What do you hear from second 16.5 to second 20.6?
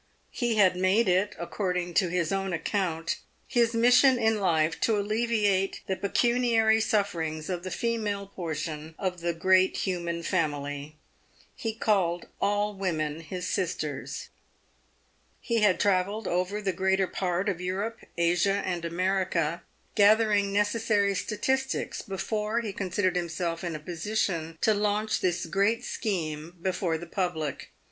the greater part of Europe, Asia, and America, gathering